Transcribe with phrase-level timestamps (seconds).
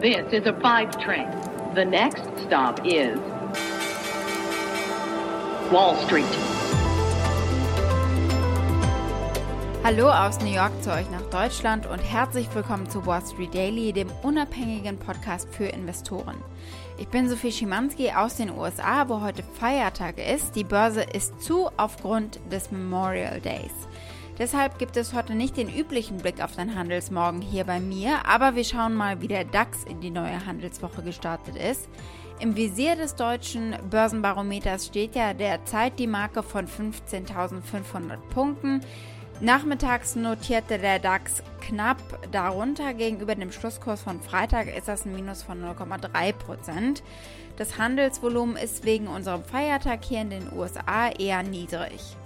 [0.00, 1.28] This is a five train.
[1.74, 3.18] The next stop is
[5.70, 6.24] Wall Street.
[9.84, 13.92] Hallo aus New York zu euch nach Deutschland und herzlich willkommen zu Wall Street Daily,
[13.92, 16.36] dem unabhängigen Podcast für Investoren.
[16.96, 20.56] Ich bin Sophie Schimanski aus den USA, wo heute Feiertag ist.
[20.56, 23.74] Die Börse ist zu aufgrund des Memorial Days.
[24.40, 28.56] Deshalb gibt es heute nicht den üblichen Blick auf den Handelsmorgen hier bei mir, aber
[28.56, 31.90] wir schauen mal, wie der DAX in die neue Handelswoche gestartet ist.
[32.38, 38.80] Im Visier des deutschen Börsenbarometers steht ja derzeit die Marke von 15.500 Punkten.
[39.42, 41.98] Nachmittags notierte der DAX knapp
[42.32, 42.94] darunter.
[42.94, 47.02] Gegenüber dem Schlusskurs von Freitag ist das ein Minus von 0,3 Prozent.
[47.58, 52.16] Das Handelsvolumen ist wegen unserem Feiertag hier in den USA eher niedrig.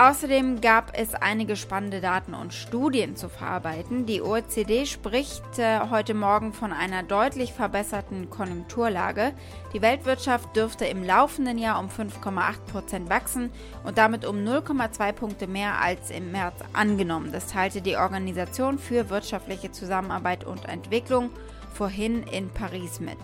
[0.00, 4.06] Außerdem gab es einige spannende Daten und Studien zu verarbeiten.
[4.06, 9.34] Die OECD spricht äh, heute Morgen von einer deutlich verbesserten Konjunkturlage.
[9.74, 13.50] Die Weltwirtschaft dürfte im laufenden Jahr um 5,8 Prozent wachsen
[13.84, 17.30] und damit um 0,2 Punkte mehr als im März angenommen.
[17.30, 21.28] Das teilte die Organisation für wirtschaftliche Zusammenarbeit und Entwicklung
[21.74, 23.18] vorhin in Paris mit.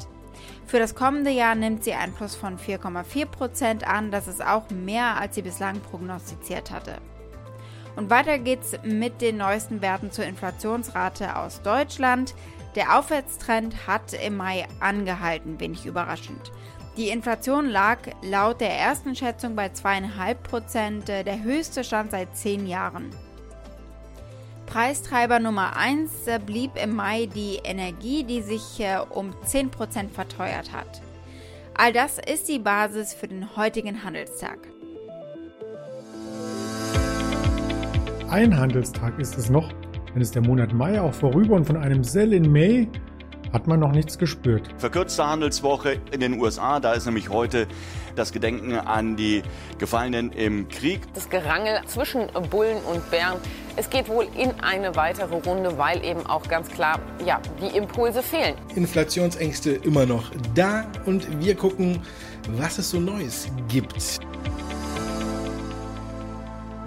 [0.67, 4.11] Für das kommende Jahr nimmt sie einen Plus von 4,4 Prozent an.
[4.11, 6.97] Das ist auch mehr, als sie bislang prognostiziert hatte.
[7.97, 12.35] Und weiter geht's mit den neuesten Werten zur Inflationsrate aus Deutschland.
[12.75, 16.53] Der Aufwärtstrend hat im Mai angehalten, wenig überraschend.
[16.97, 22.67] Die Inflation lag laut der ersten Schätzung bei 2,5 Prozent, der höchste Stand seit zehn
[22.67, 23.11] Jahren.
[24.77, 30.71] Preistreiber Nummer 1 äh, blieb im Mai die Energie, die sich äh, um 10% verteuert
[30.71, 31.01] hat.
[31.73, 34.59] All das ist die Basis für den heutigen Handelstag.
[38.29, 39.73] Ein Handelstag ist es noch,
[40.13, 42.87] dann ist der Monat Mai auch vorüber und von einem Sell in May
[43.53, 44.69] hat man noch nichts gespürt.
[44.79, 47.67] Verkürzte Handelswoche in den USA, da ist nämlich heute
[48.15, 49.43] das Gedenken an die
[49.79, 51.01] Gefallenen im Krieg.
[51.15, 53.39] Das Gerangel zwischen Bullen und Bären,
[53.77, 58.23] es geht wohl in eine weitere Runde, weil eben auch ganz klar, ja, die Impulse
[58.23, 58.55] fehlen.
[58.75, 62.01] Inflationsängste immer noch da und wir gucken,
[62.53, 64.21] was es so Neues gibt.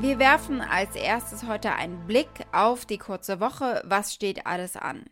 [0.01, 3.81] Wir werfen als erstes heute einen Blick auf die kurze Woche.
[3.83, 5.03] Was steht alles an?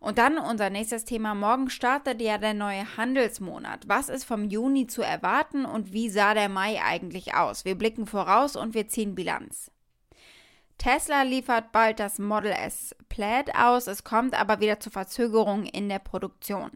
[0.00, 1.34] Und dann unser nächstes Thema.
[1.34, 3.86] Morgen startet ja der neue Handelsmonat.
[3.86, 7.66] Was ist vom Juni zu erwarten und wie sah der Mai eigentlich aus?
[7.66, 9.70] Wir blicken voraus und wir ziehen Bilanz.
[10.78, 13.88] Tesla liefert bald das Model S Plaid aus.
[13.88, 16.70] Es kommt aber wieder zu Verzögerungen in der Produktion.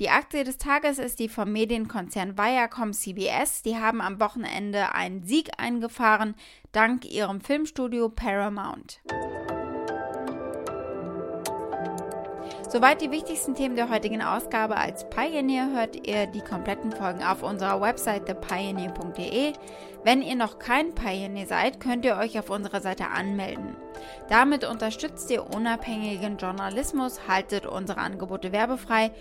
[0.00, 3.62] Die Aktie des Tages ist die vom Medienkonzern Viacom CBS.
[3.62, 6.34] Die haben am Wochenende einen Sieg eingefahren,
[6.72, 9.00] dank ihrem Filmstudio Paramount.
[12.74, 14.76] Soweit die wichtigsten Themen der heutigen Ausgabe.
[14.76, 19.52] Als Pioneer hört ihr die kompletten Folgen auf unserer Website thepioneer.de.
[20.02, 23.76] Wenn ihr noch kein Pioneer seid, könnt ihr euch auf unserer Seite anmelden.
[24.28, 29.12] Damit unterstützt ihr unabhängigen Journalismus, haltet unsere Angebote werbefrei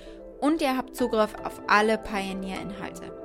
[0.44, 3.23] und ihr habt Zugriff auf alle Pioneer-Inhalte.